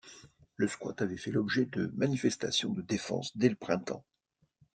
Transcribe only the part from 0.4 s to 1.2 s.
Le squatt avait